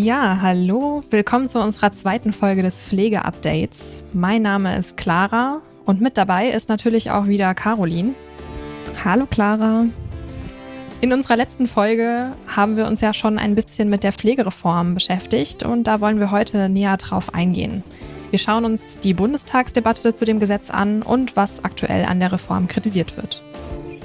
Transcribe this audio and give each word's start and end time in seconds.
Ja, 0.00 0.38
hallo, 0.40 1.02
willkommen 1.10 1.48
zu 1.48 1.60
unserer 1.60 1.90
zweiten 1.90 2.32
Folge 2.32 2.62
des 2.62 2.84
Pflege-Updates. 2.84 4.04
Mein 4.12 4.42
Name 4.42 4.78
ist 4.78 4.96
Clara 4.96 5.60
und 5.86 6.00
mit 6.00 6.16
dabei 6.16 6.50
ist 6.50 6.68
natürlich 6.68 7.10
auch 7.10 7.26
wieder 7.26 7.52
Caroline. 7.52 8.14
Hallo 9.04 9.26
Clara. 9.28 9.86
In 11.00 11.12
unserer 11.12 11.34
letzten 11.34 11.66
Folge 11.66 12.30
haben 12.46 12.76
wir 12.76 12.86
uns 12.86 13.00
ja 13.00 13.12
schon 13.12 13.40
ein 13.40 13.56
bisschen 13.56 13.88
mit 13.88 14.04
der 14.04 14.12
Pflegereform 14.12 14.94
beschäftigt 14.94 15.64
und 15.64 15.88
da 15.88 16.00
wollen 16.00 16.20
wir 16.20 16.30
heute 16.30 16.68
näher 16.68 16.96
drauf 16.96 17.34
eingehen. 17.34 17.82
Wir 18.30 18.38
schauen 18.38 18.66
uns 18.66 19.00
die 19.00 19.14
Bundestagsdebatte 19.14 20.14
zu 20.14 20.24
dem 20.24 20.38
Gesetz 20.38 20.70
an 20.70 21.02
und 21.02 21.34
was 21.34 21.64
aktuell 21.64 22.04
an 22.04 22.20
der 22.20 22.30
Reform 22.30 22.68
kritisiert 22.68 23.16
wird. 23.16 23.42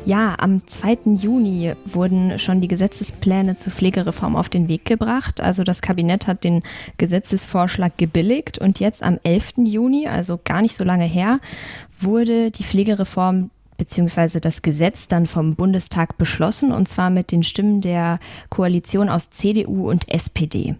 Ja, 0.06 0.36
am 0.38 0.68
2. 0.68 1.14
Juni 1.16 1.74
wurden 1.86 2.38
schon 2.38 2.60
die 2.60 2.68
Gesetzespläne 2.68 3.56
zur 3.56 3.72
Pflegereform 3.72 4.36
auf 4.36 4.50
den 4.50 4.68
Weg 4.68 4.84
gebracht. 4.84 5.40
Also 5.40 5.64
das 5.64 5.82
Kabinett 5.82 6.28
hat 6.28 6.44
den 6.44 6.62
Gesetzesvorschlag 6.98 7.98
gebilligt 7.98 8.60
und 8.60 8.82
jetzt 8.82 9.02
am 9.02 9.18
11. 9.24 9.54
Juni, 9.60 10.10
also 10.10 10.38
gar 10.44 10.62
nicht 10.62 10.76
so 10.76 10.84
lange 10.84 11.06
her, 11.06 11.40
wurde 12.02 12.52
die 12.52 12.66
Pflegereform 12.66 13.50
beziehungsweise 13.84 14.40
das 14.40 14.62
Gesetz 14.62 15.10
dann 15.10 15.28
vom 15.28 15.56
Bundestag 15.56 16.18
beschlossen, 16.18 16.72
und 16.72 16.88
zwar 16.88 17.10
mit 17.10 17.34
den 17.34 17.44
Stimmen 17.44 17.82
der 17.82 18.20
Koalition 18.50 19.10
aus 19.10 19.30
CDU 19.30 19.90
und 19.90 20.08
SPD. 20.08 20.78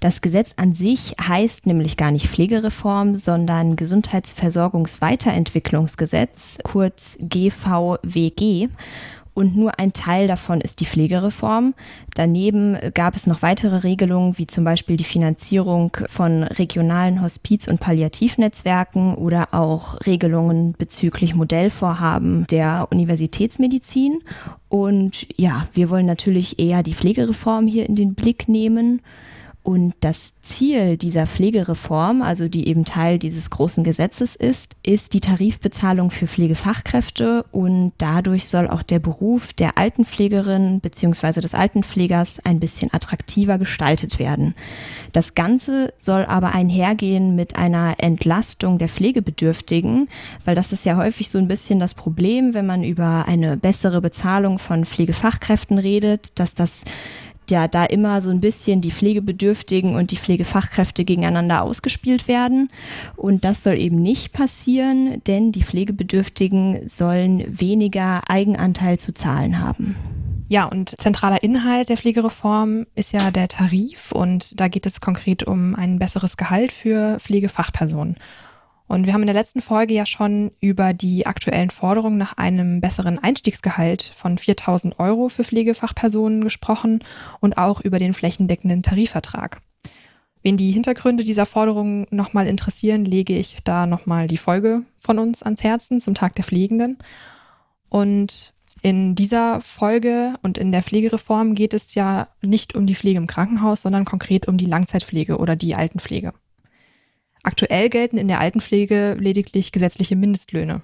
Das 0.00 0.22
Gesetz 0.22 0.54
an 0.56 0.72
sich 0.72 1.14
heißt 1.20 1.66
nämlich 1.66 1.98
gar 1.98 2.10
nicht 2.10 2.26
Pflegereform, 2.26 3.16
sondern 3.16 3.76
Gesundheitsversorgungsweiterentwicklungsgesetz, 3.76 6.56
kurz 6.62 7.18
GVWG 7.20 8.70
und 9.38 9.54
nur 9.54 9.78
ein 9.78 9.92
Teil 9.92 10.26
davon 10.26 10.60
ist 10.60 10.80
die 10.80 10.84
Pflegereform. 10.84 11.74
Daneben 12.14 12.76
gab 12.92 13.14
es 13.14 13.28
noch 13.28 13.40
weitere 13.40 13.76
Regelungen, 13.76 14.36
wie 14.36 14.48
zum 14.48 14.64
Beispiel 14.64 14.96
die 14.96 15.04
Finanzierung 15.04 15.96
von 16.08 16.42
regionalen 16.42 17.22
Hospiz- 17.22 17.68
und 17.68 17.78
Palliativnetzwerken 17.78 19.14
oder 19.14 19.54
auch 19.54 20.04
Regelungen 20.04 20.74
bezüglich 20.76 21.36
Modellvorhaben 21.36 22.48
der 22.48 22.88
Universitätsmedizin. 22.90 24.24
Und 24.68 25.28
ja, 25.36 25.68
wir 25.72 25.88
wollen 25.88 26.06
natürlich 26.06 26.58
eher 26.58 26.82
die 26.82 26.94
Pflegereform 26.94 27.68
hier 27.68 27.88
in 27.88 27.94
den 27.94 28.16
Blick 28.16 28.48
nehmen. 28.48 29.02
Und 29.62 29.94
das 30.00 30.32
Ziel 30.40 30.96
dieser 30.96 31.26
Pflegereform, 31.26 32.22
also 32.22 32.48
die 32.48 32.68
eben 32.68 32.86
Teil 32.86 33.18
dieses 33.18 33.50
großen 33.50 33.84
Gesetzes 33.84 34.34
ist, 34.34 34.74
ist 34.82 35.12
die 35.12 35.20
Tarifbezahlung 35.20 36.10
für 36.10 36.26
Pflegefachkräfte 36.26 37.44
und 37.50 37.92
dadurch 37.98 38.48
soll 38.48 38.66
auch 38.66 38.82
der 38.82 38.98
Beruf 38.98 39.52
der 39.52 39.76
Altenpflegerin 39.76 40.80
bzw. 40.80 41.42
des 41.42 41.54
Altenpflegers 41.54 42.40
ein 42.46 42.60
bisschen 42.60 42.94
attraktiver 42.94 43.58
gestaltet 43.58 44.18
werden. 44.18 44.54
Das 45.12 45.34
Ganze 45.34 45.92
soll 45.98 46.24
aber 46.24 46.54
einhergehen 46.54 47.36
mit 47.36 47.56
einer 47.56 47.96
Entlastung 47.98 48.78
der 48.78 48.88
Pflegebedürftigen, 48.88 50.08
weil 50.46 50.54
das 50.54 50.72
ist 50.72 50.86
ja 50.86 50.96
häufig 50.96 51.28
so 51.28 51.36
ein 51.36 51.48
bisschen 51.48 51.78
das 51.78 51.92
Problem, 51.92 52.54
wenn 52.54 52.64
man 52.64 52.84
über 52.84 53.26
eine 53.28 53.58
bessere 53.58 54.00
Bezahlung 54.00 54.58
von 54.58 54.86
Pflegefachkräften 54.86 55.78
redet, 55.78 56.38
dass 56.38 56.54
das 56.54 56.84
ja 57.50 57.68
da 57.68 57.84
immer 57.84 58.20
so 58.20 58.30
ein 58.30 58.40
bisschen 58.40 58.80
die 58.80 58.90
Pflegebedürftigen 58.90 59.94
und 59.94 60.10
die 60.10 60.16
Pflegefachkräfte 60.16 61.04
gegeneinander 61.04 61.62
ausgespielt 61.62 62.28
werden. 62.28 62.70
Und 63.16 63.44
das 63.44 63.62
soll 63.62 63.78
eben 63.78 64.00
nicht 64.02 64.32
passieren, 64.32 65.22
denn 65.26 65.52
die 65.52 65.62
Pflegebedürftigen 65.62 66.88
sollen 66.88 67.44
weniger 67.60 68.28
Eigenanteil 68.28 68.98
zu 68.98 69.12
zahlen 69.14 69.58
haben. 69.58 69.96
Ja, 70.50 70.64
und 70.64 70.98
zentraler 70.98 71.42
Inhalt 71.42 71.90
der 71.90 71.98
Pflegereform 71.98 72.86
ist 72.94 73.12
ja 73.12 73.30
der 73.30 73.48
Tarif 73.48 74.12
und 74.12 74.58
da 74.58 74.68
geht 74.68 74.86
es 74.86 75.02
konkret 75.02 75.42
um 75.42 75.74
ein 75.74 75.98
besseres 75.98 76.38
Gehalt 76.38 76.72
für 76.72 77.18
Pflegefachpersonen. 77.20 78.16
Und 78.88 79.04
wir 79.06 79.12
haben 79.12 79.20
in 79.20 79.26
der 79.26 79.34
letzten 79.34 79.60
Folge 79.60 79.92
ja 79.92 80.06
schon 80.06 80.50
über 80.60 80.94
die 80.94 81.26
aktuellen 81.26 81.68
Forderungen 81.68 82.16
nach 82.16 82.38
einem 82.38 82.80
besseren 82.80 83.18
Einstiegsgehalt 83.18 84.02
von 84.02 84.38
4000 84.38 84.98
Euro 84.98 85.28
für 85.28 85.44
Pflegefachpersonen 85.44 86.42
gesprochen 86.42 87.00
und 87.40 87.58
auch 87.58 87.82
über 87.82 87.98
den 87.98 88.14
flächendeckenden 88.14 88.82
Tarifvertrag. 88.82 89.60
Wen 90.42 90.56
die 90.56 90.70
Hintergründe 90.70 91.22
dieser 91.22 91.44
Forderungen 91.44 92.06
nochmal 92.10 92.46
interessieren, 92.46 93.04
lege 93.04 93.36
ich 93.36 93.56
da 93.64 93.86
nochmal 93.86 94.26
die 94.26 94.38
Folge 94.38 94.82
von 94.98 95.18
uns 95.18 95.42
ans 95.42 95.62
Herzen 95.62 96.00
zum 96.00 96.14
Tag 96.14 96.34
der 96.36 96.44
Pflegenden. 96.44 96.96
Und 97.90 98.54
in 98.80 99.14
dieser 99.14 99.60
Folge 99.60 100.34
und 100.42 100.56
in 100.56 100.72
der 100.72 100.82
Pflegereform 100.82 101.54
geht 101.54 101.74
es 101.74 101.94
ja 101.94 102.28
nicht 102.40 102.74
um 102.74 102.86
die 102.86 102.94
Pflege 102.94 103.18
im 103.18 103.26
Krankenhaus, 103.26 103.82
sondern 103.82 104.04
konkret 104.04 104.46
um 104.48 104.56
die 104.56 104.66
Langzeitpflege 104.66 105.38
oder 105.38 105.56
die 105.56 105.74
Altenpflege. 105.74 106.32
Aktuell 107.42 107.88
gelten 107.88 108.18
in 108.18 108.28
der 108.28 108.40
Altenpflege 108.40 109.16
lediglich 109.18 109.72
gesetzliche 109.72 110.16
Mindestlöhne. 110.16 110.82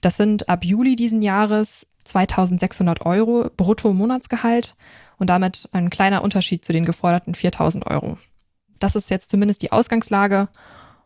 Das 0.00 0.16
sind 0.16 0.48
ab 0.48 0.64
Juli 0.64 0.96
diesen 0.96 1.22
Jahres 1.22 1.86
2600 2.04 3.06
Euro 3.06 3.50
brutto 3.56 3.92
Monatsgehalt 3.92 4.74
und 5.18 5.30
damit 5.30 5.68
ein 5.72 5.90
kleiner 5.90 6.22
Unterschied 6.22 6.64
zu 6.64 6.72
den 6.72 6.84
geforderten 6.84 7.34
4000 7.34 7.86
Euro. 7.86 8.18
Das 8.78 8.96
ist 8.96 9.10
jetzt 9.10 9.30
zumindest 9.30 9.62
die 9.62 9.70
Ausgangslage 9.70 10.48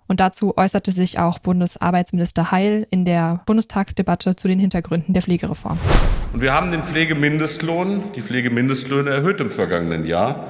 und 0.09 0.20
dazu 0.20 0.56
äußerte 0.56 0.93
sich 0.93 1.19
auch 1.19 1.38
Bundesarbeitsminister 1.38 2.50
Heil 2.50 2.87
in 2.91 3.04
der 3.04 3.43
Bundestagsdebatte 3.44 4.37
zu 4.37 4.48
den 4.48 4.58
Hintergründen 4.58 5.12
der 5.12 5.22
Pflegereform. 5.22 5.78
Und 6.32 6.41
wir 6.41 6.53
haben 6.53 6.70
den 6.70 6.82
Pflegemindestlohn, 6.82 8.12
die 8.14 8.22
Pflegemindestlöhne 8.22 9.10
erhöht 9.10 9.41
im 9.41 9.50
vergangenen 9.50 10.06
Jahr. 10.06 10.48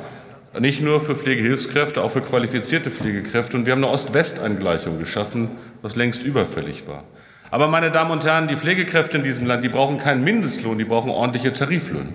Nicht 0.59 0.81
nur 0.81 1.01
für 1.01 1.15
Pflegehilfskräfte, 1.15 2.03
auch 2.03 2.11
für 2.11 2.23
qualifizierte 2.23 2.91
Pflegekräfte. 2.91 3.57
Und 3.57 3.67
wir 3.67 3.73
haben 3.73 3.85
eine 3.85 3.93
Ost-West-Angleichung 3.93 4.99
geschaffen, 4.99 5.51
was 5.83 5.97
längst 5.97 6.23
überfällig 6.25 6.87
war. 6.87 7.05
Aber 7.51 7.69
meine 7.69 7.91
Damen 7.91 8.11
und 8.11 8.25
Herren, 8.25 8.49
die 8.49 8.57
Pflegekräfte 8.57 9.19
in 9.19 9.25
diesem 9.25 9.47
Land, 9.47 9.63
die 9.63 9.69
brauchen 9.69 9.99
keinen 9.99 10.25
Mindestlohn, 10.25 10.79
die 10.79 10.85
brauchen 10.85 11.11
ordentliche 11.11 11.53
Tariflöhne. 11.53 12.15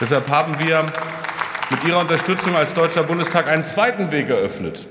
Deshalb 0.00 0.28
haben 0.28 0.54
wir 0.58 0.86
mit 1.70 1.84
Ihrer 1.84 2.00
Unterstützung 2.00 2.56
als 2.56 2.74
Deutscher 2.74 3.02
Bundestag 3.02 3.48
einen 3.48 3.64
zweiten 3.64 4.12
Weg 4.12 4.28
eröffnet, 4.28 4.86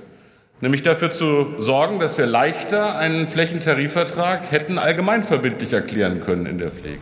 nämlich 0.61 0.81
dafür 0.81 1.11
zu 1.11 1.55
sorgen, 1.59 1.99
dass 1.99 2.17
wir 2.17 2.25
leichter 2.25 2.97
einen 2.97 3.27
Flächentarifvertrag 3.27 4.51
hätten 4.51 4.77
allgemeinverbindlich 4.77 5.73
erklären 5.73 6.21
können 6.21 6.45
in 6.45 6.57
der 6.57 6.71
Pflege. 6.71 6.99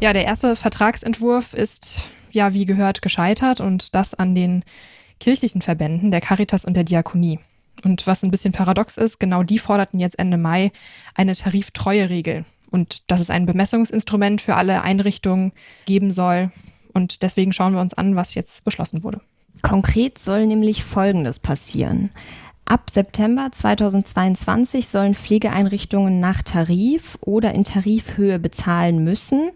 Ja, 0.00 0.12
der 0.12 0.24
erste 0.24 0.56
Vertragsentwurf 0.56 1.54
ist 1.54 2.10
ja 2.32 2.54
wie 2.54 2.64
gehört 2.64 3.02
gescheitert 3.02 3.60
und 3.60 3.94
das 3.94 4.14
an 4.14 4.34
den 4.34 4.64
kirchlichen 5.22 5.62
Verbänden, 5.62 6.10
der 6.10 6.20
Caritas 6.20 6.64
und 6.64 6.74
der 6.74 6.82
Diakonie. 6.82 7.38
Und 7.84 8.08
was 8.08 8.24
ein 8.24 8.32
bisschen 8.32 8.52
paradox 8.52 8.96
ist, 8.96 9.20
genau 9.20 9.44
die 9.44 9.60
forderten 9.60 10.00
jetzt 10.00 10.18
Ende 10.18 10.36
Mai 10.36 10.72
eine 11.14 11.36
Tariftreueregel 11.36 12.44
und 12.72 13.08
dass 13.10 13.20
es 13.20 13.30
ein 13.30 13.46
Bemessungsinstrument 13.46 14.40
für 14.40 14.56
alle 14.56 14.82
Einrichtungen 14.82 15.52
geben 15.86 16.10
soll. 16.10 16.50
Und 16.92 17.22
deswegen 17.22 17.52
schauen 17.52 17.72
wir 17.72 17.80
uns 17.80 17.94
an, 17.94 18.16
was 18.16 18.34
jetzt 18.34 18.64
beschlossen 18.64 19.04
wurde. 19.04 19.20
Konkret 19.62 20.18
soll 20.18 20.44
nämlich 20.46 20.82
Folgendes 20.82 21.38
passieren. 21.38 22.10
Ab 22.64 22.90
September 22.90 23.50
2022 23.52 24.88
sollen 24.88 25.14
Pflegeeinrichtungen 25.14 26.18
nach 26.18 26.42
Tarif 26.42 27.16
oder 27.20 27.54
in 27.54 27.62
Tarifhöhe 27.62 28.40
bezahlen 28.40 29.04
müssen, 29.04 29.52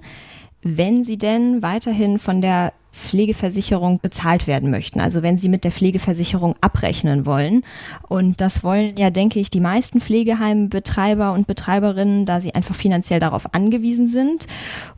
wenn 0.67 1.05
sie 1.05 1.17
denn 1.17 1.63
weiterhin 1.63 2.19
von 2.19 2.41
der 2.41 2.73
Pflegeversicherung 2.97 4.01
bezahlt 4.01 4.47
werden 4.47 4.71
möchten. 4.71 5.01
Also 5.01 5.23
wenn 5.23 5.39
sie 5.39 5.51
mit 5.51 5.65
der 5.65 5.71
Pflegeversicherung 5.71 6.57
abrechnen 6.61 7.27
wollen. 7.27 7.63
Und 8.09 8.41
das 8.41 8.65
wollen 8.65 8.97
ja, 8.97 9.11
denke 9.11 9.39
ich, 9.39 9.51
die 9.51 9.61
meisten 9.61 10.01
Pflegeheimbetreiber 10.01 11.33
und 11.33 11.47
Betreiberinnen, 11.47 12.25
da 12.25 12.41
sie 12.41 12.55
einfach 12.55 12.75
finanziell 12.75 13.21
darauf 13.21 13.55
angewiesen 13.55 14.09
sind. 14.09 14.47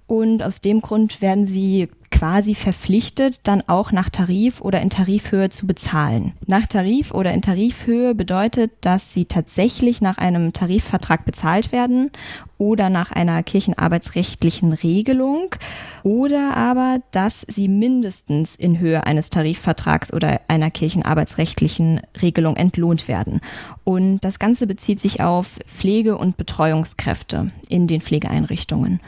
Und 0.06 0.42
aus 0.42 0.60
dem 0.60 0.80
Grund 0.80 1.20
werden 1.20 1.46
sie 1.46 1.88
quasi 2.10 2.54
verpflichtet, 2.54 3.46
dann 3.46 3.62
auch 3.66 3.92
nach 3.92 4.08
Tarif 4.08 4.60
oder 4.60 4.80
in 4.80 4.90
Tarifhöhe 4.90 5.50
zu 5.50 5.66
bezahlen. 5.66 6.32
Nach 6.46 6.66
Tarif 6.66 7.12
oder 7.12 7.32
in 7.32 7.42
Tarifhöhe 7.42 8.14
bedeutet, 8.14 8.72
dass 8.80 9.12
sie 9.12 9.26
tatsächlich 9.26 10.00
nach 10.00 10.18
einem 10.18 10.52
Tarifvertrag 10.52 11.24
bezahlt 11.24 11.72
werden 11.72 12.10
oder 12.58 12.90
nach 12.90 13.12
einer 13.12 13.42
kirchenarbeitsrechtlichen 13.42 14.72
Regelung 14.72 15.54
oder 16.02 16.56
aber, 16.56 17.00
dass 17.12 17.42
sie 17.48 17.68
mindestens 17.68 18.56
in 18.56 18.78
Höhe 18.78 19.04
eines 19.04 19.30
Tarifvertrags 19.30 20.12
oder 20.12 20.40
einer 20.48 20.70
kirchenarbeitsrechtlichen 20.70 22.00
Regelung 22.20 22.56
entlohnt 22.56 23.08
werden. 23.08 23.40
Und 23.84 24.20
das 24.20 24.38
Ganze 24.38 24.66
bezieht 24.66 25.00
sich 25.00 25.22
auf 25.22 25.58
Pflege- 25.66 26.18
und 26.18 26.36
Betreuungskräfte 26.36 27.50
in 27.68 27.86
den 27.86 28.00
Pflegeeinrichtungen. 28.00 29.00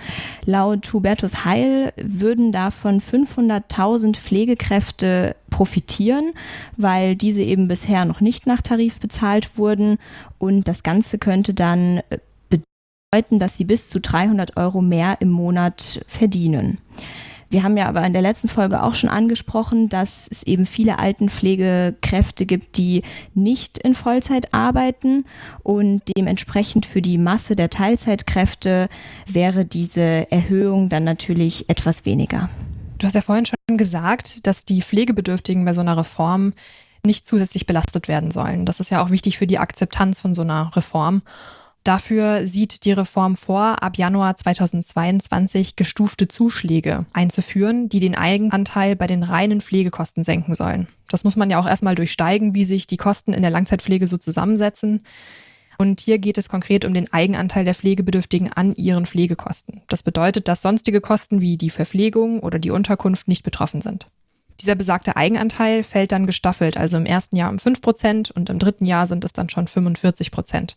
Laut 0.44 0.92
Hubertus 0.92 1.44
Heil 1.44 1.92
würden 1.96 2.52
davon 2.52 2.89
500.000 2.98 4.16
Pflegekräfte 4.16 5.36
profitieren, 5.50 6.32
weil 6.76 7.14
diese 7.14 7.42
eben 7.42 7.68
bisher 7.68 8.04
noch 8.04 8.20
nicht 8.20 8.46
nach 8.46 8.62
Tarif 8.62 8.98
bezahlt 8.98 9.56
wurden 9.56 9.98
und 10.38 10.66
das 10.66 10.82
Ganze 10.82 11.18
könnte 11.18 11.54
dann 11.54 12.00
bedeuten, 12.48 13.38
dass 13.38 13.56
sie 13.56 13.64
bis 13.64 13.88
zu 13.88 14.00
300 14.00 14.56
Euro 14.56 14.82
mehr 14.82 15.20
im 15.20 15.30
Monat 15.30 16.04
verdienen. 16.08 16.78
Wir 17.52 17.64
haben 17.64 17.76
ja 17.76 17.88
aber 17.88 18.06
in 18.06 18.12
der 18.12 18.22
letzten 18.22 18.46
Folge 18.46 18.80
auch 18.80 18.94
schon 18.94 19.10
angesprochen, 19.10 19.88
dass 19.88 20.28
es 20.30 20.44
eben 20.44 20.66
viele 20.66 21.00
Altenpflegekräfte 21.00 22.46
gibt, 22.46 22.76
die 22.76 23.02
nicht 23.34 23.78
in 23.78 23.96
Vollzeit 23.96 24.54
arbeiten 24.54 25.24
und 25.64 26.02
dementsprechend 26.16 26.86
für 26.86 27.02
die 27.02 27.18
Masse 27.18 27.56
der 27.56 27.68
Teilzeitkräfte 27.68 28.88
wäre 29.26 29.64
diese 29.64 30.30
Erhöhung 30.30 30.90
dann 30.90 31.02
natürlich 31.02 31.68
etwas 31.68 32.06
weniger. 32.06 32.48
Du 33.00 33.06
hast 33.06 33.14
ja 33.14 33.22
vorhin 33.22 33.46
schon 33.46 33.78
gesagt, 33.78 34.46
dass 34.46 34.66
die 34.66 34.82
Pflegebedürftigen 34.82 35.64
bei 35.64 35.72
so 35.72 35.80
einer 35.80 35.96
Reform 35.96 36.52
nicht 37.02 37.26
zusätzlich 37.26 37.64
belastet 37.64 38.08
werden 38.08 38.30
sollen. 38.30 38.66
Das 38.66 38.78
ist 38.78 38.90
ja 38.90 39.02
auch 39.02 39.08
wichtig 39.08 39.38
für 39.38 39.46
die 39.46 39.58
Akzeptanz 39.58 40.20
von 40.20 40.34
so 40.34 40.42
einer 40.42 40.70
Reform. 40.76 41.22
Dafür 41.82 42.46
sieht 42.46 42.84
die 42.84 42.92
Reform 42.92 43.36
vor, 43.36 43.82
ab 43.82 43.96
Januar 43.96 44.36
2022 44.36 45.76
gestufte 45.76 46.28
Zuschläge 46.28 47.06
einzuführen, 47.14 47.88
die 47.88 48.00
den 48.00 48.14
Eigenanteil 48.14 48.96
bei 48.96 49.06
den 49.06 49.22
reinen 49.22 49.62
Pflegekosten 49.62 50.22
senken 50.22 50.54
sollen. 50.54 50.86
Das 51.08 51.24
muss 51.24 51.36
man 51.36 51.48
ja 51.48 51.58
auch 51.58 51.66
erstmal 51.66 51.94
durchsteigen, 51.94 52.54
wie 52.54 52.64
sich 52.64 52.86
die 52.86 52.98
Kosten 52.98 53.32
in 53.32 53.40
der 53.40 53.50
Langzeitpflege 53.50 54.06
so 54.06 54.18
zusammensetzen. 54.18 55.04
Und 55.80 56.02
hier 56.02 56.18
geht 56.18 56.36
es 56.36 56.50
konkret 56.50 56.84
um 56.84 56.92
den 56.92 57.10
Eigenanteil 57.10 57.64
der 57.64 57.74
Pflegebedürftigen 57.74 58.52
an 58.52 58.74
ihren 58.74 59.06
Pflegekosten. 59.06 59.80
Das 59.88 60.02
bedeutet, 60.02 60.46
dass 60.46 60.60
sonstige 60.60 61.00
Kosten 61.00 61.40
wie 61.40 61.56
die 61.56 61.70
Verpflegung 61.70 62.40
oder 62.40 62.58
die 62.58 62.70
Unterkunft 62.70 63.28
nicht 63.28 63.44
betroffen 63.44 63.80
sind. 63.80 64.06
Dieser 64.60 64.74
besagte 64.74 65.16
Eigenanteil 65.16 65.82
fällt 65.82 66.12
dann 66.12 66.26
gestaffelt, 66.26 66.76
also 66.76 66.98
im 66.98 67.06
ersten 67.06 67.34
Jahr 67.34 67.48
um 67.48 67.58
5 67.58 67.80
Prozent 67.80 68.30
und 68.30 68.50
im 68.50 68.58
dritten 68.58 68.84
Jahr 68.84 69.06
sind 69.06 69.24
es 69.24 69.32
dann 69.32 69.48
schon 69.48 69.68
45 69.68 70.30
Prozent. 70.30 70.76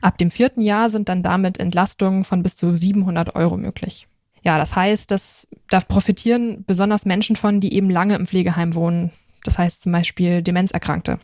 Ab 0.00 0.18
dem 0.18 0.32
vierten 0.32 0.62
Jahr 0.62 0.88
sind 0.88 1.08
dann 1.08 1.22
damit 1.22 1.60
Entlastungen 1.60 2.24
von 2.24 2.42
bis 2.42 2.56
zu 2.56 2.76
700 2.76 3.36
Euro 3.36 3.56
möglich. 3.56 4.08
Ja, 4.42 4.58
das 4.58 4.74
heißt, 4.74 5.12
dass 5.12 5.46
da 5.70 5.78
profitieren 5.78 6.64
besonders 6.66 7.06
Menschen 7.06 7.36
von, 7.36 7.60
die 7.60 7.72
eben 7.72 7.88
lange 7.88 8.16
im 8.16 8.26
Pflegeheim 8.26 8.74
wohnen. 8.74 9.12
Das 9.44 9.58
heißt 9.58 9.82
zum 9.82 9.92
Beispiel 9.92 10.42
Demenzerkrankte. 10.42 11.20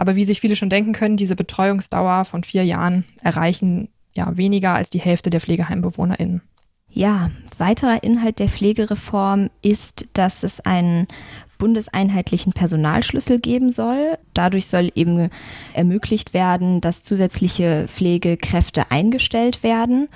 Aber 0.00 0.16
wie 0.16 0.24
sich 0.24 0.40
viele 0.40 0.56
schon 0.56 0.70
denken 0.70 0.94
können, 0.94 1.18
diese 1.18 1.36
Betreuungsdauer 1.36 2.24
von 2.24 2.42
vier 2.42 2.64
Jahren 2.64 3.04
erreichen 3.22 3.90
ja 4.14 4.34
weniger 4.34 4.72
als 4.72 4.88
die 4.88 4.98
Hälfte 4.98 5.28
der 5.28 5.42
PflegeheimbewohnerInnen. 5.42 6.40
Ja, 6.88 7.30
weiterer 7.58 8.02
Inhalt 8.02 8.38
der 8.38 8.48
Pflegereform 8.48 9.50
ist, 9.60 10.08
dass 10.14 10.42
es 10.42 10.60
einen 10.60 11.06
bundeseinheitlichen 11.58 12.54
Personalschlüssel 12.54 13.40
geben 13.40 13.70
soll. 13.70 14.16
Dadurch 14.32 14.68
soll 14.68 14.90
eben 14.94 15.28
ermöglicht 15.74 16.32
werden, 16.32 16.80
dass 16.80 17.02
zusätzliche 17.02 17.84
Pflegekräfte 17.86 18.90
eingestellt 18.90 19.62
werden. 19.62 20.08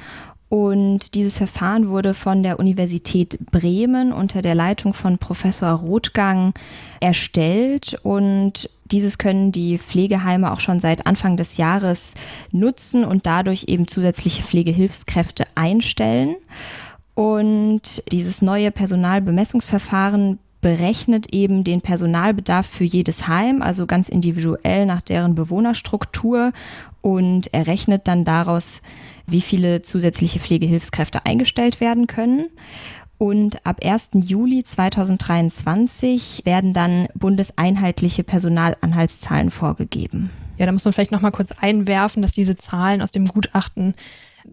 Und 0.49 1.15
dieses 1.15 1.37
Verfahren 1.37 1.91
wurde 1.91 2.15
von 2.15 2.43
der 2.43 2.59
Universität 2.59 3.39
Bremen 3.51 4.13
unter 4.13 4.41
der 4.41 4.55
Leitung 4.55 4.95
von 4.95 5.19
Professor 5.19 5.73
Rothgang 5.73 6.55
erstellt. 7.01 7.99
Und 8.03 8.71
dieses 8.95 9.19
können 9.19 9.51
die 9.51 9.77
Pflegeheime 9.77 10.53
auch 10.53 10.61
schon 10.61 10.79
seit 10.79 11.05
Anfang 11.09 11.37
des 11.37 11.57
Jahres 11.57 12.15
nutzen 12.53 13.05
und 13.05 13.27
dadurch 13.27 13.65
eben 13.67 13.89
zusätzliche 13.89 14.45
Pflegehilfskräfte 14.45 15.49
einstellen. 15.57 16.37
Und 17.15 18.05
dieses 18.13 18.41
neue 18.41 18.71
Personalbemessungsverfahren 18.71 20.39
berechnet 20.61 21.35
eben 21.35 21.65
den 21.65 21.81
Personalbedarf 21.81 22.67
für 22.67 22.85
jedes 22.85 23.27
Heim, 23.27 23.63
also 23.63 23.87
ganz 23.87 24.09
individuell 24.09 24.87
nach 24.87 25.01
deren 25.01 25.35
Bewohnerstruktur 25.35 26.53
und 27.01 27.53
errechnet 27.53 28.07
dann 28.07 28.25
daraus, 28.25 28.81
wie 29.27 29.41
viele 29.41 29.83
zusätzliche 29.83 30.39
Pflegehilfskräfte 30.39 31.27
eingestellt 31.27 31.81
werden 31.81 32.07
können. 32.07 32.47
Und 33.19 33.65
ab 33.65 33.81
1. 33.83 34.11
Juli 34.15 34.65
2023 34.65 36.43
werden 36.45 36.73
dann 36.73 37.07
bundeseinheitliche 37.15 38.25
Personalanhaltszahlen 38.25 39.51
vorgegeben. 39.51 40.31
Ja, 40.57 40.67
da 40.67 40.73
muss 40.73 40.85
man 40.85 40.93
vielleicht 40.93 41.13
noch 41.13 41.21
mal 41.21 41.31
kurz 41.31 41.53
einwerfen, 41.53 42.23
dass 42.23 42.33
diese 42.33 42.57
Zahlen 42.57 43.03
aus 43.03 43.13
dem 43.13 43.27
Gutachten 43.27 43.95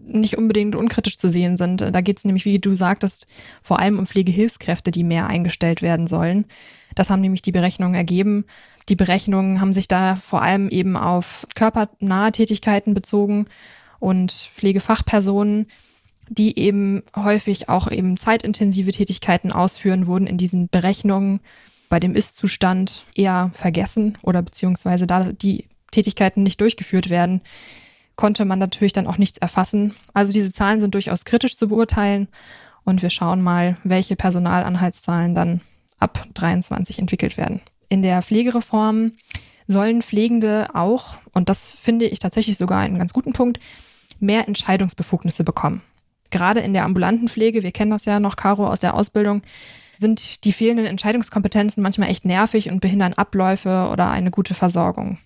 nicht 0.06 0.38
unbedingt 0.38 0.74
unkritisch 0.74 1.18
zu 1.18 1.30
sehen 1.30 1.56
sind. 1.56 1.80
Da 1.80 2.00
geht 2.00 2.18
es 2.18 2.24
nämlich, 2.24 2.44
wie 2.44 2.58
du 2.58 2.74
sagtest, 2.74 3.26
vor 3.60 3.78
allem 3.78 3.98
um 3.98 4.06
Pflegehilfskräfte, 4.06 4.90
die 4.90 5.04
mehr 5.04 5.26
eingestellt 5.26 5.82
werden 5.82 6.06
sollen. 6.06 6.46
Das 6.94 7.10
haben 7.10 7.20
nämlich 7.20 7.42
die 7.42 7.52
Berechnungen 7.52 7.94
ergeben. 7.94 8.44
Die 8.88 8.96
Berechnungen 8.96 9.60
haben 9.60 9.72
sich 9.72 9.88
da 9.88 10.16
vor 10.16 10.42
allem 10.42 10.68
eben 10.68 10.96
auf 10.96 11.46
körpernahe 11.54 12.32
Tätigkeiten 12.32 12.94
bezogen 12.94 13.46
und 14.00 14.32
Pflegefachpersonen, 14.32 15.66
die 16.38 16.58
eben 16.58 17.02
häufig 17.14 17.68
auch 17.68 17.90
eben 17.90 18.16
zeitintensive 18.16 18.90
Tätigkeiten 18.90 19.52
ausführen, 19.52 20.06
wurden 20.06 20.26
in 20.26 20.38
diesen 20.38 20.68
Berechnungen 20.68 21.40
bei 21.88 22.00
dem 22.00 22.14
Ist-Zustand 22.14 23.04
eher 23.14 23.50
vergessen 23.52 24.16
oder 24.22 24.40
beziehungsweise 24.40 25.06
da 25.06 25.24
die 25.32 25.66
Tätigkeiten 25.90 26.42
nicht 26.42 26.60
durchgeführt 26.60 27.10
werden, 27.10 27.42
konnte 28.16 28.44
man 28.44 28.58
natürlich 28.58 28.94
dann 28.94 29.06
auch 29.06 29.18
nichts 29.18 29.38
erfassen. 29.38 29.94
Also 30.14 30.32
diese 30.32 30.52
Zahlen 30.52 30.80
sind 30.80 30.94
durchaus 30.94 31.24
kritisch 31.24 31.56
zu 31.56 31.68
beurteilen 31.68 32.28
und 32.84 33.02
wir 33.02 33.10
schauen 33.10 33.42
mal, 33.42 33.76
welche 33.84 34.16
Personalanhaltszahlen 34.16 35.34
dann 35.34 35.60
ab 35.98 36.26
23 36.34 36.98
entwickelt 36.98 37.36
werden. 37.36 37.60
In 37.88 38.02
der 38.02 38.22
Pflegereform 38.22 39.12
sollen 39.66 40.02
Pflegende 40.02 40.70
auch, 40.74 41.18
und 41.32 41.48
das 41.50 41.70
finde 41.70 42.06
ich 42.06 42.18
tatsächlich 42.18 42.56
sogar 42.56 42.80
einen 42.80 42.98
ganz 42.98 43.12
guten 43.12 43.34
Punkt, 43.34 43.60
mehr 44.18 44.48
Entscheidungsbefugnisse 44.48 45.44
bekommen. 45.44 45.82
Gerade 46.32 46.60
in 46.60 46.72
der 46.72 46.84
ambulanten 46.84 47.28
Pflege, 47.28 47.62
wir 47.62 47.70
kennen 47.70 47.92
das 47.92 48.06
ja 48.06 48.18
noch, 48.18 48.36
Caro, 48.36 48.66
aus 48.66 48.80
der 48.80 48.94
Ausbildung, 48.94 49.42
sind 49.98 50.44
die 50.44 50.52
fehlenden 50.52 50.86
Entscheidungskompetenzen 50.86 51.82
manchmal 51.82 52.08
echt 52.08 52.24
nervig 52.24 52.70
und 52.70 52.80
behindern 52.80 53.12
Abläufe 53.12 53.88
oder 53.92 54.10
eine 54.10 54.30
gute 54.30 54.54
Versorgung. 54.54 55.18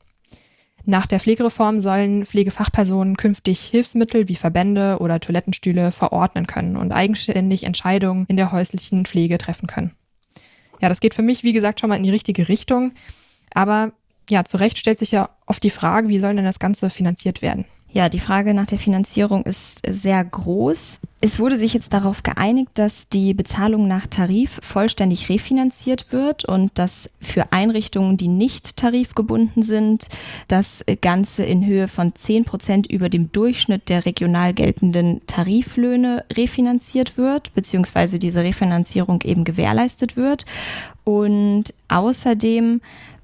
Nach 0.85 1.07
der 1.07 1.21
Pflegereform 1.21 1.81
sollen 1.81 2.25
Pflegefachpersonen 2.25 3.17
künftig 3.17 3.61
Hilfsmittel 3.61 4.29
wie 4.29 4.37
Verbände 4.37 4.99
oder 5.01 5.19
Toilettenstühle 5.21 5.93
verordnen 5.93 6.47
können 6.47 6.77
und 6.77 6.93
eigenständig 6.93 7.65
Entscheidungen 7.65 8.27
in 8.29 8.37
der 8.37 8.53
häuslichen 8.53 9.07
Pflege 9.07 9.39
treffen 9.39 9.69
können. 9.69 9.93
Ja, 10.81 10.89
das 10.89 11.01
geht 11.01 11.15
für 11.15 11.23
mich, 11.23 11.45
wie 11.45 11.53
gesagt, 11.53 11.81
schon 11.81 11.89
mal 11.89 11.97
in 11.97 12.03
die 12.03 12.11
richtige 12.11 12.49
Richtung. 12.49 12.93
Aber 13.55 13.93
ja, 14.29 14.45
zu 14.45 14.59
Recht 14.59 14.77
stellt 14.79 14.99
sich 14.99 15.13
ja 15.13 15.31
oft 15.47 15.63
die 15.63 15.71
Frage, 15.71 16.09
wie 16.09 16.19
soll 16.19 16.35
denn 16.35 16.45
das 16.45 16.59
Ganze 16.59 16.91
finanziert 16.91 17.43
werden? 17.43 17.65
Ja, 17.97 18.11
die 18.11 18.21
Frage 18.21 18.53
nach 18.53 18.67
der 18.67 18.77
Finanzierung 18.77 19.45
ist 19.45 19.81
sehr 19.91 20.23
groß. 20.23 21.01
Es 21.23 21.41
wurde 21.41 21.57
sich 21.57 21.73
jetzt 21.73 21.95
darauf 21.95 22.23
geeinigt, 22.23 22.73
dass 22.75 23.09
die 23.09 23.33
Bezahlung 23.33 23.89
nach 23.89 24.07
Tarif 24.07 24.61
vollständig 24.63 25.31
refinanziert 25.31 26.13
wird 26.13 26.45
und 26.45 26.79
dass 26.79 27.09
für 27.23 27.53
Einrichtungen, 27.55 28.19
die 28.19 28.29
nicht 28.29 28.77
tarifgebunden 28.77 29.63
sind, 29.63 30.09
das 30.47 30.85
Ganze 31.01 31.45
in 31.45 31.65
Höhe 31.65 31.89
von 31.89 32.15
10 32.15 32.45
Prozent 32.45 32.87
über 32.87 33.09
dem 33.09 33.33
Durchschnitt 33.33 33.89
der 33.89 34.05
regional 34.05 34.53
geltenden 34.53 35.23
Tariflöhne 35.27 36.27
refinanziert 36.31 37.17
wird, 37.17 37.55
beziehungsweise 37.55 38.19
diese 38.19 38.43
Refinanzierung 38.43 39.23
eben 39.23 39.45
gewährleistet 39.45 40.19
wird. 40.19 40.45
Und 41.05 41.73
außerdem 41.89 42.83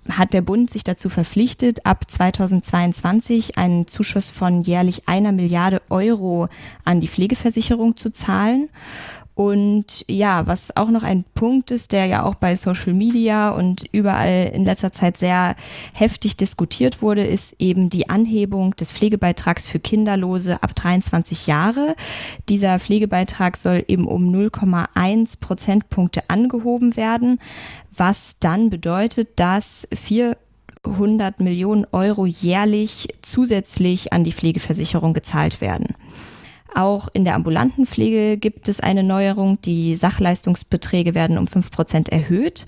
hat 0.09 0.33
der 0.33 0.43
Bund 0.43 0.71
sich 0.71 0.85
dazu 0.85 1.09
verpflichtet, 1.09 1.87
ab 1.87 2.11
2022 2.11 3.57
einen 3.57 3.87
Zuschuss 3.87 4.31
von 4.31 4.63
jährlich 4.63 5.09
einer 5.09 5.33
Milliarde 5.33 5.81
Euro 5.91 6.49
an 6.85 7.01
die 7.01 7.09
Pflegeversicherung 7.09 7.97
zu 7.97 8.11
zahlen. 8.11 8.69
Und 9.35 10.05
ja, 10.09 10.47
was 10.47 10.77
auch 10.77 10.91
noch 10.91 11.03
ein 11.03 11.25
Punkt 11.35 11.71
ist, 11.71 11.93
der 11.93 12.05
ja 12.05 12.23
auch 12.23 12.35
bei 12.35 12.55
Social 12.55 12.93
Media 12.93 13.51
und 13.51 13.85
überall 13.91 14.51
in 14.53 14.67
letzter 14.67 14.93
Zeit 14.93 15.17
sehr 15.17 15.57
heftig 15.95 16.37
diskutiert 16.37 17.01
wurde, 17.01 17.25
ist 17.25 17.57
eben 17.59 17.89
die 17.89 18.11
Anhebung 18.11 18.77
des 18.77 18.93
Pflegebeitrags 18.93 19.67
für 19.67 19.81
Kinderlose 19.81 20.63
ab 20.63 20.75
23 20.75 21.47
Jahre. 21.47 21.97
Dieser 22.51 22.79
Pflegebeitrag 22.79 23.57
soll 23.57 23.85
eben 23.89 24.07
um 24.07 24.25
0,1 24.25 25.41
Prozentpunkte 25.41 26.29
angehoben 26.29 26.97
werden, 26.97 27.39
was 27.97 28.37
dann 28.39 28.69
bedeutet, 28.69 29.41
dass 29.41 29.89
400 29.95 31.41
Millionen 31.41 31.87
Euro 31.91 32.27
jährlich 32.27 33.09
zusätzlich 33.23 34.13
an 34.13 34.25
die 34.25 34.33
Pflegeversicherung 34.33 35.15
gezahlt 35.15 35.63
werden. 35.63 35.95
Auch 36.75 37.09
in 37.13 37.25
der 37.25 37.35
ambulanten 37.35 37.87
Pflege 37.87 38.37
gibt 38.39 38.69
es 38.69 38.81
eine 38.81 39.03
Neuerung. 39.03 39.61
Die 39.63 39.97
Sachleistungsbeträge 39.97 41.15
werden 41.15 41.39
um 41.39 41.47
fünf 41.47 41.71
Prozent 41.71 42.09
erhöht. 42.09 42.67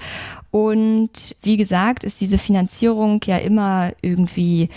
Und 0.50 1.36
wie 1.42 1.56
gesagt, 1.56 2.04
ist 2.04 2.20
diese 2.20 2.38
Finanzierung 2.38 3.20
ja 3.24 3.36
immer 3.38 3.92
irgendwie 4.02 4.68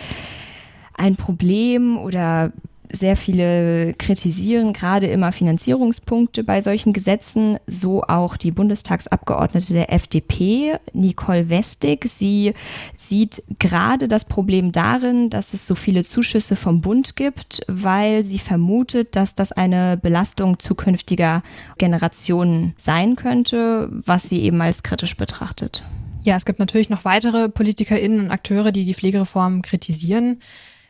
ein 0.93 1.15
Problem 1.15 1.97
oder 1.97 2.51
sehr 2.91 3.15
viele 3.15 3.93
kritisieren 3.93 4.73
gerade 4.73 5.07
immer 5.07 5.31
Finanzierungspunkte 5.31 6.43
bei 6.43 6.61
solchen 6.61 6.93
Gesetzen, 6.93 7.57
so 7.67 8.03
auch 8.03 8.37
die 8.37 8.51
Bundestagsabgeordnete 8.51 9.73
der 9.73 9.93
FDP, 9.93 10.77
Nicole 10.93 11.49
Westig. 11.49 12.05
Sie 12.05 12.53
sieht 12.95 13.43
gerade 13.59 14.07
das 14.07 14.25
Problem 14.25 14.71
darin, 14.71 15.29
dass 15.29 15.53
es 15.53 15.67
so 15.67 15.75
viele 15.75 16.03
Zuschüsse 16.03 16.55
vom 16.55 16.81
Bund 16.81 17.15
gibt, 17.15 17.61
weil 17.67 18.25
sie 18.25 18.39
vermutet, 18.39 19.15
dass 19.15 19.35
das 19.35 19.51
eine 19.51 19.97
Belastung 19.97 20.59
zukünftiger 20.59 21.43
Generationen 21.77 22.73
sein 22.77 23.15
könnte, 23.15 23.89
was 23.91 24.23
sie 24.23 24.41
eben 24.41 24.61
als 24.61 24.83
kritisch 24.83 25.17
betrachtet. 25.17 25.83
Ja, 26.23 26.35
es 26.35 26.45
gibt 26.45 26.59
natürlich 26.59 26.89
noch 26.89 27.05
weitere 27.05 27.47
PolitikerInnen 27.47 28.19
und 28.19 28.31
Akteure, 28.31 28.73
die 28.73 28.83
die 28.83 28.93
Pflegereform 28.93 29.61
kritisieren. 29.61 30.41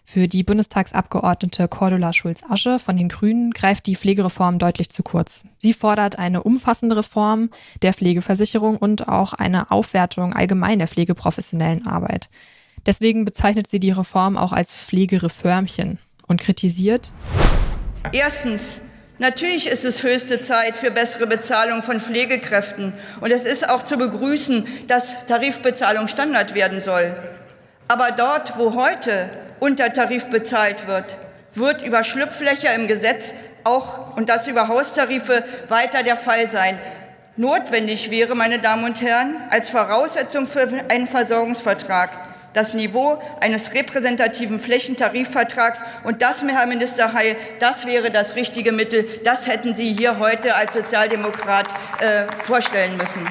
Für 0.09 0.29
die 0.29 0.43
Bundestagsabgeordnete 0.43 1.67
Cordula 1.67 2.13
Schulz-Asche 2.13 2.79
von 2.79 2.95
den 2.95 3.09
Grünen 3.09 3.51
greift 3.51 3.85
die 3.87 3.97
Pflegereform 3.97 4.57
deutlich 4.57 4.89
zu 4.89 5.03
kurz. 5.03 5.43
Sie 5.57 5.73
fordert 5.73 6.17
eine 6.17 6.43
umfassende 6.43 6.95
Reform 6.95 7.49
der 7.81 7.93
Pflegeversicherung 7.93 8.77
und 8.77 9.09
auch 9.09 9.33
eine 9.33 9.69
Aufwertung 9.69 10.31
allgemein 10.31 10.79
der 10.79 10.87
pflegeprofessionellen 10.87 11.85
Arbeit. 11.85 12.29
Deswegen 12.85 13.25
bezeichnet 13.25 13.67
sie 13.67 13.81
die 13.81 13.91
Reform 13.91 14.37
auch 14.37 14.53
als 14.53 14.73
Pflegereformchen 14.73 15.99
und 16.25 16.39
kritisiert. 16.41 17.11
Erstens, 18.13 18.79
Natürlich 19.19 19.65
ist 19.65 19.83
es 19.83 20.03
höchste 20.03 20.41
Zeit 20.41 20.77
für 20.77 20.91
bessere 20.91 21.25
Bezahlung 21.25 21.81
von 21.81 21.99
Pflegekräften. 21.99 22.93
Und 23.19 23.31
es 23.31 23.45
ist 23.45 23.67
auch 23.67 23.81
zu 23.81 23.97
begrüßen, 23.97 24.67
dass 24.85 25.25
Tarifbezahlung 25.25 26.07
Standard 26.07 26.53
werden 26.53 26.81
soll. 26.81 27.15
Aber 27.87 28.11
dort, 28.11 28.59
wo 28.59 28.75
heute 28.75 29.31
unter 29.59 29.91
Tarif 29.93 30.27
bezahlt 30.27 30.87
wird, 30.87 31.17
wird 31.53 31.81
über 31.81 32.03
Schlupflöcher 32.03 32.73
im 32.75 32.87
Gesetz 32.87 33.33
auch 33.63 34.15
und 34.15 34.29
das 34.29 34.47
über 34.47 34.67
Haustarife 34.67 35.43
weiter 35.67 36.03
der 36.03 36.17
Fall 36.17 36.47
sein. 36.47 36.79
Notwendig 37.35 38.09
wäre, 38.09 38.35
meine 38.35 38.59
Damen 38.59 38.85
und 38.85 39.01
Herren, 39.01 39.37
als 39.49 39.69
Voraussetzung 39.69 40.47
für 40.47 40.67
einen 40.89 41.07
Versorgungsvertrag 41.07 42.09
das 42.57 42.73
Niveau 42.73 43.21
eines 43.39 43.73
repräsentativen 43.73 44.59
Flächentarifvertrags. 44.59 45.83
Und 46.03 46.23
das, 46.23 46.41
Herr 46.41 46.65
Minister 46.65 47.13
Heil, 47.13 47.37
das 47.59 47.85
wäre 47.85 48.09
das 48.09 48.35
richtige 48.35 48.71
Mittel. 48.71 49.07
Das 49.23 49.47
hätten 49.47 49.75
Sie 49.75 49.93
hier 49.93 50.17
heute 50.17 50.55
als 50.55 50.73
Sozialdemokrat 50.73 51.67
äh, 52.01 52.25
vorstellen 52.43 52.97
müssen. 52.97 53.23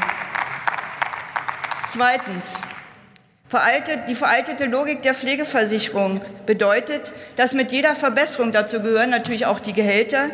Zweitens. 1.91 2.55
Veraltet, 3.49 4.01
die 4.09 4.17
veraltete 4.17 4.67
Logik 4.67 5.03
der 5.03 5.15
Pflegeversicherung 5.15 6.21
bedeutet, 6.47 7.13
dass 7.37 7.53
mit 7.53 7.71
jeder 7.71 7.95
Verbesserung, 7.95 8.51
dazu 8.51 8.81
gehören 8.81 9.11
natürlich 9.11 9.47
auch 9.47 9.61
die 9.61 9.73
Gehälter, 9.73 10.31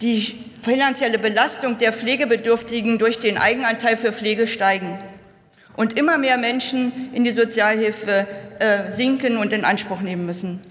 die 0.00 0.44
finanzielle 0.62 1.18
Belastung 1.18 1.78
der 1.78 1.92
Pflegebedürftigen 1.92 2.98
durch 2.98 3.18
den 3.18 3.36
Eigenanteil 3.36 3.96
für 3.96 4.12
Pflege 4.12 4.46
steigen 4.46 4.98
und 5.74 5.98
immer 5.98 6.18
mehr 6.18 6.38
Menschen 6.38 7.12
in 7.12 7.24
die 7.24 7.32
Sozialhilfe 7.32 8.28
äh, 8.60 8.92
sinken 8.92 9.36
und 9.36 9.52
in 9.52 9.64
Anspruch 9.64 10.00
nehmen 10.00 10.24
müssen. 10.24 10.62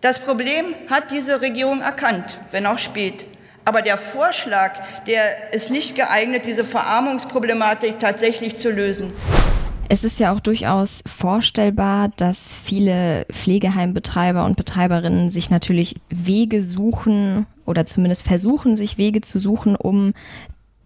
Das 0.00 0.20
Problem 0.20 0.74
hat 0.88 1.10
diese 1.10 1.42
Regierung 1.42 1.82
erkannt, 1.82 2.38
wenn 2.50 2.64
auch 2.64 2.78
spät. 2.78 3.26
Aber 3.66 3.82
der 3.82 3.98
Vorschlag, 3.98 4.80
der 5.06 5.52
ist 5.52 5.70
nicht 5.70 5.96
geeignet, 5.96 6.46
diese 6.46 6.64
Verarmungsproblematik 6.64 7.98
tatsächlich 7.98 8.56
zu 8.56 8.70
lösen. 8.70 9.12
Es 9.92 10.04
ist 10.04 10.20
ja 10.20 10.32
auch 10.32 10.38
durchaus 10.38 11.02
vorstellbar, 11.04 12.10
dass 12.16 12.56
viele 12.56 13.26
Pflegeheimbetreiber 13.32 14.44
und 14.44 14.56
Betreiberinnen 14.56 15.30
sich 15.30 15.50
natürlich 15.50 15.96
Wege 16.08 16.62
suchen 16.62 17.46
oder 17.66 17.86
zumindest 17.86 18.22
versuchen, 18.22 18.76
sich 18.76 18.98
Wege 18.98 19.20
zu 19.20 19.40
suchen, 19.40 19.74
um 19.74 20.12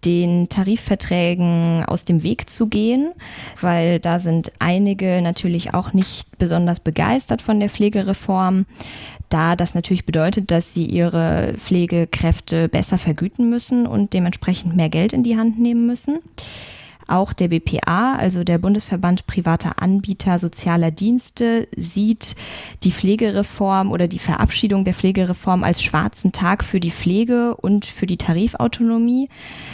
den 0.05 0.49
Tarifverträgen 0.49 1.85
aus 1.85 2.05
dem 2.05 2.23
Weg 2.23 2.49
zu 2.49 2.65
gehen, 2.65 3.11
weil 3.61 3.99
da 3.99 4.17
sind 4.17 4.51
einige 4.57 5.21
natürlich 5.21 5.75
auch 5.75 5.93
nicht 5.93 6.39
besonders 6.39 6.79
begeistert 6.79 7.43
von 7.43 7.59
der 7.59 7.69
Pflegereform, 7.69 8.65
da 9.29 9.55
das 9.55 9.75
natürlich 9.75 10.07
bedeutet, 10.07 10.49
dass 10.49 10.73
sie 10.73 10.85
ihre 10.87 11.53
Pflegekräfte 11.57 12.69
besser 12.69 12.97
vergüten 12.97 13.51
müssen 13.51 13.85
und 13.85 14.13
dementsprechend 14.13 14.75
mehr 14.75 14.89
Geld 14.89 15.13
in 15.13 15.21
die 15.21 15.37
Hand 15.37 15.59
nehmen 15.59 15.85
müssen. 15.85 16.21
Auch 17.07 17.33
der 17.33 17.49
BPA, 17.49 18.15
also 18.15 18.43
der 18.43 18.57
Bundesverband 18.57 19.27
privater 19.27 19.81
Anbieter 19.81 20.39
sozialer 20.39 20.91
Dienste, 20.91 21.67
sieht 21.75 22.35
die 22.83 22.91
Pflegereform 22.91 23.91
oder 23.91 24.07
die 24.07 24.19
Verabschiedung 24.19 24.85
der 24.85 24.93
Pflegereform 24.93 25.63
als 25.63 25.83
schwarzen 25.83 26.31
Tag 26.31 26.63
für 26.63 26.79
die 26.79 26.91
Pflege 26.91 27.55
und 27.55 27.85
für 27.85 28.07
die 28.07 28.17
Tarifautonomie. 28.17 29.29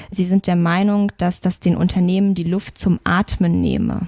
Sie 0.10 0.26
sind 0.26 0.48
der 0.48 0.58
Meinung, 0.58 1.12
dass 1.18 1.40
das 1.40 1.60
den 1.60 1.78
Unternehmen 1.78 2.36
die 2.36 2.44
Luft 2.44 2.78
zum 2.78 3.00
Atmen 3.04 3.62
nehme. 3.62 4.08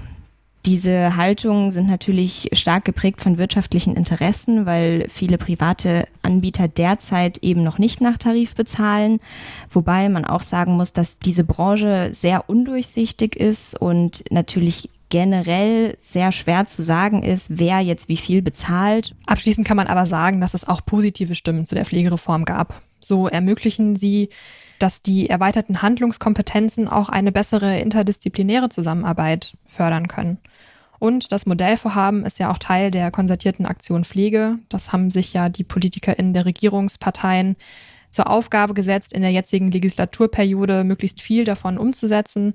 Diese 0.65 1.17
Haltungen 1.17 1.73
sind 1.73 1.87
natürlich 1.87 2.49
stark 2.53 2.85
geprägt 2.85 3.19
von 3.19 3.37
wirtschaftlichen 3.37 3.97
Interessen, 3.97 4.65
weil 4.65 5.07
viele 5.09 5.37
private 5.37 6.07
Anbieter 6.21 6.69
derzeit 6.69 7.39
eben 7.39 7.63
noch 7.63 7.79
nicht 7.79 7.99
nach 7.99 8.17
Tarif 8.17 8.55
bezahlen. 8.55 9.19
Wobei 9.69 10.07
man 10.07 10.23
auch 10.23 10.41
sagen 10.41 10.77
muss, 10.77 10.93
dass 10.93 11.19
diese 11.19 11.43
Branche 11.43 12.11
sehr 12.13 12.49
undurchsichtig 12.49 13.35
ist 13.35 13.79
und 13.79 14.23
natürlich 14.31 14.89
generell 15.09 15.97
sehr 16.01 16.31
schwer 16.31 16.65
zu 16.65 16.81
sagen 16.81 17.23
ist, 17.23 17.59
wer 17.59 17.81
jetzt 17.81 18.07
wie 18.07 18.17
viel 18.17 18.41
bezahlt. 18.41 19.15
Abschließend 19.25 19.67
kann 19.67 19.77
man 19.77 19.87
aber 19.87 20.05
sagen, 20.05 20.39
dass 20.39 20.53
es 20.53 20.65
auch 20.65 20.83
positive 20.85 21.35
Stimmen 21.35 21.65
zu 21.65 21.75
der 21.75 21.85
Pflegereform 21.85 22.45
gab. 22.45 22.81
So 23.03 23.27
ermöglichen 23.27 23.95
sie 23.95 24.29
dass 24.83 25.01
die 25.01 25.29
erweiterten 25.29 25.81
Handlungskompetenzen 25.81 26.89
auch 26.89 27.07
eine 27.07 27.31
bessere 27.31 27.79
interdisziplinäre 27.79 28.67
Zusammenarbeit 28.67 29.55
fördern 29.65 30.09
können. 30.09 30.39
Und 30.99 31.31
das 31.31 31.45
Modellvorhaben 31.45 32.25
ist 32.25 32.37
ja 32.39 32.51
auch 32.51 32.57
Teil 32.57 32.91
der 32.91 33.09
konzertierten 33.09 33.65
Aktion 33.65 34.03
Pflege. 34.03 34.59
Das 34.67 34.91
haben 34.91 35.09
sich 35.09 35.31
ja 35.31 35.47
die 35.47 35.63
PolitikerInnen 35.63 36.33
der 36.33 36.45
Regierungsparteien 36.45 37.55
zur 38.09 38.29
Aufgabe 38.29 38.73
gesetzt, 38.73 39.13
in 39.13 39.21
der 39.21 39.31
jetzigen 39.31 39.71
Legislaturperiode 39.71 40.83
möglichst 40.83 41.21
viel 41.21 41.45
davon 41.45 41.77
umzusetzen. 41.77 42.53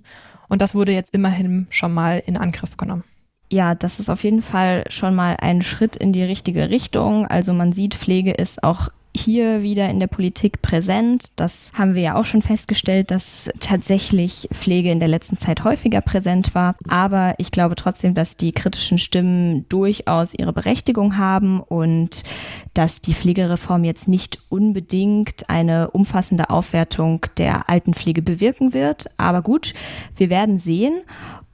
Und 0.48 0.60
das 0.60 0.74
wurde 0.74 0.92
jetzt 0.92 1.14
immerhin 1.14 1.66
schon 1.70 1.94
mal 1.94 2.22
in 2.24 2.36
Angriff 2.36 2.76
genommen. 2.76 3.04
Ja, 3.50 3.74
das 3.74 4.00
ist 4.00 4.10
auf 4.10 4.22
jeden 4.22 4.42
Fall 4.42 4.84
schon 4.90 5.14
mal 5.14 5.36
ein 5.40 5.62
Schritt 5.62 5.96
in 5.96 6.12
die 6.12 6.22
richtige 6.22 6.68
Richtung. 6.68 7.26
Also 7.26 7.54
man 7.54 7.72
sieht, 7.72 7.94
Pflege 7.94 8.32
ist 8.32 8.62
auch 8.62 8.90
hier 9.16 9.62
wieder 9.62 9.88
in 9.88 10.00
der 10.00 10.06
Politik 10.06 10.62
präsent. 10.62 11.32
Das 11.36 11.70
haben 11.74 11.94
wir 11.94 12.02
ja 12.02 12.14
auch 12.16 12.24
schon 12.24 12.42
festgestellt, 12.42 13.10
dass 13.10 13.50
tatsächlich 13.60 14.48
Pflege 14.52 14.90
in 14.90 15.00
der 15.00 15.08
letzten 15.08 15.38
Zeit 15.38 15.64
häufiger 15.64 16.00
präsent 16.00 16.54
war. 16.54 16.76
Aber 16.88 17.34
ich 17.38 17.50
glaube 17.50 17.74
trotzdem, 17.74 18.14
dass 18.14 18.36
die 18.36 18.52
kritischen 18.52 18.98
Stimmen 18.98 19.68
durchaus 19.68 20.34
ihre 20.34 20.52
Berechtigung 20.52 21.16
haben 21.16 21.60
und 21.60 22.22
dass 22.74 23.00
die 23.00 23.14
Pflegereform 23.14 23.84
jetzt 23.84 24.08
nicht 24.08 24.38
unbedingt 24.48 25.48
eine 25.50 25.90
umfassende 25.90 26.50
Aufwertung 26.50 27.26
der 27.38 27.68
Altenpflege 27.68 28.22
bewirken 28.22 28.72
wird. 28.72 29.06
Aber 29.16 29.42
gut, 29.42 29.74
wir 30.16 30.30
werden 30.30 30.58
sehen. 30.58 30.94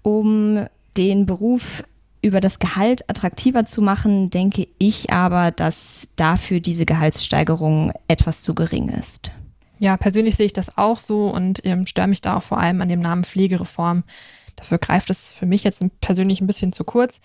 Um 0.03 0.67
den 0.97 1.25
Beruf 1.25 1.83
über 2.25 2.41
das 2.41 2.59
Gehalt 2.59 3.09
attraktiver 3.11 3.67
zu 3.67 3.83
machen, 3.83 4.31
denke 4.31 4.67
ich 4.79 5.11
aber, 5.11 5.51
dass 5.51 6.09
dafür 6.17 6.61
diese 6.61 6.87
Gehaltssteigerung 6.87 7.93
etwas 8.09 8.41
zu 8.41 8.55
gering 8.55 8.89
ist. 8.89 9.31
Ja, 9.79 9.99
persönlich 9.99 10.35
sehe 10.35 10.47
ich 10.47 10.55
das 10.55 10.79
auch 10.79 11.01
so 11.01 11.29
und 11.29 11.65
ähm, 11.67 11.85
störe 11.85 12.09
mich 12.09 12.23
da 12.23 12.37
auch 12.37 12.43
vor 12.43 12.59
allem 12.59 12.81
an 12.81 12.89
dem 12.89 13.01
Namen 13.01 13.25
Pflegereform. 13.25 14.05
Dafür 14.57 14.79
greift 14.79 15.11
es 15.11 15.33
für 15.33 15.45
mich 15.45 15.65
jetzt 15.65 15.85
persönlich 16.01 16.41
ein 16.41 16.47
bisschen 16.47 16.73
zu 16.73 16.85
kurz. 16.85 17.21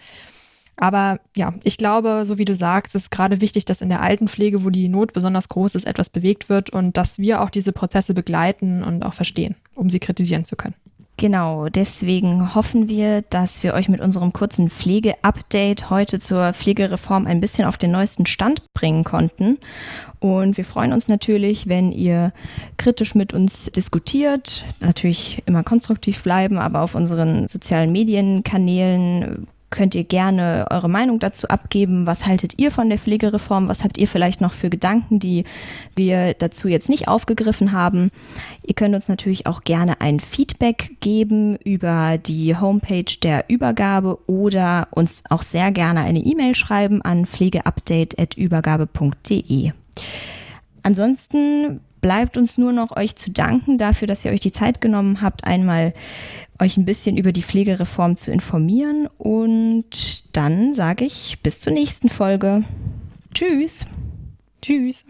Aber 0.76 1.20
ja, 1.36 1.54
ich 1.64 1.78
glaube, 1.78 2.24
so 2.26 2.38
wie 2.38 2.46
du 2.46 2.54
sagst, 2.54 2.96
ist 2.96 3.12
gerade 3.12 3.40
wichtig, 3.40 3.66
dass 3.66 3.82
in 3.82 3.90
der 3.90 4.02
Altenpflege, 4.02 4.64
wo 4.66 4.70
die 4.70 4.90
Not 4.90 5.14
besonders 5.14 5.48
groß 5.48 5.76
ist, 5.76 5.86
etwas 5.86 6.10
bewegt 6.10 6.50
wird 6.50 6.70
und 6.70 6.98
dass 6.98 7.20
wir 7.20 7.42
auch 7.42 7.50
diese 7.50 7.72
Prozesse 7.72 8.14
begleiten 8.14 8.84
und 8.84 9.04
auch 9.04 9.14
verstehen, 9.14 9.56
um 9.76 9.90
sie 9.90 10.00
kritisieren 10.00 10.46
zu 10.46 10.56
können. 10.56 10.76
Genau, 11.20 11.68
deswegen 11.68 12.56
hoffen 12.56 12.88
wir, 12.88 13.24
dass 13.24 13.62
wir 13.62 13.74
euch 13.74 13.90
mit 13.90 14.00
unserem 14.00 14.32
kurzen 14.32 14.70
Pflege-Update 14.70 15.90
heute 15.90 16.18
zur 16.18 16.54
Pflegereform 16.54 17.28
ein 17.28 17.42
bisschen 17.42 17.66
auf 17.66 17.76
den 17.78 17.92
neuesten 17.92 18.26
Stand 18.26 18.64
bringen 18.74 19.04
konnten. 19.04 19.58
Und 20.20 20.56
wir 20.56 20.64
freuen 20.64 20.94
uns 20.94 21.10
natürlich, 21.10 21.68
wenn 21.68 21.92
ihr 21.92 22.32
kritisch 22.78 23.16
mit 23.16 23.34
uns 23.34 23.66
diskutiert, 23.66 24.64
natürlich 24.80 25.44
immer 25.46 25.64
konstruktiv 25.64 26.24
bleiben, 26.24 26.58
aber 26.58 26.84
auf 26.84 26.96
unseren 26.96 27.50
sozialen 27.50 27.92
Medienkanälen 27.92 29.46
könnt 29.70 29.96
ihr 29.96 30.04
gerne 30.04 30.68
eure 30.72 30.90
Meinung 30.90 31.20
dazu 31.20 31.48
abgeben. 31.48 32.06
Was 32.06 32.26
haltet 32.26 32.58
ihr 32.58 32.72
von 32.72 32.90
der 32.90 32.98
Pflegereform? 32.98 33.68
Was 33.68 33.84
habt 33.84 33.98
ihr 33.98 34.08
vielleicht 34.08 34.42
noch 34.42 34.54
für 34.54 34.70
Gedanken, 34.70 35.20
die 35.20 35.44
wir 35.96 36.34
dazu 36.34 36.68
jetzt 36.68 36.90
nicht 36.90 37.08
aufgegriffen 37.08 37.72
haben? 37.72 38.10
Ihr 38.64 38.74
könnt 38.74 38.96
uns 38.96 39.08
natürlich 39.08 39.48
auch 39.48 39.62
gerne 39.62 40.02
ein 40.02 40.20
Feedback 40.20 40.98
geben 41.00 41.56
über 41.58 42.18
die 42.18 42.56
Homepage 42.56 43.06
der 43.22 43.46
Übergabe 43.48 44.18
oder 44.28 44.88
uns 44.92 45.24
auch 45.30 45.44
sehr 45.44 45.72
gerne 45.72 46.02
eine 46.02 46.20
E-Mail 46.20 46.56
schreiben 46.56 47.02
an 47.02 47.26
pflegeupdate.übergabe.de. 47.26 49.72
Ansonsten 50.82 51.82
bleibt 52.02 52.38
uns 52.38 52.58
nur 52.58 52.72
noch 52.72 52.96
euch 52.96 53.16
zu 53.16 53.32
danken 53.32 53.78
dafür, 53.78 54.08
dass 54.08 54.26
ihr 54.26 54.32
euch 54.32 54.40
die 54.40 54.52
Zeit 54.52 54.82
genommen 54.82 55.22
habt, 55.22 55.44
einmal 55.44 55.94
euch 56.60 56.78
ein 56.78 56.86
bisschen 56.86 57.18
über 57.18 57.32
die 57.32 57.44
Pflegereform 57.44 58.18
zu 58.18 58.32
informieren. 58.32 59.08
Und 59.18 60.36
dann 60.36 60.74
sage 60.74 61.06
ich 61.06 61.40
bis 61.42 61.62
zur 61.62 61.74
nächsten 61.74 62.10
Folge. 62.10 62.64
Tschüss. 63.34 63.86
Tschüss. 64.62 65.06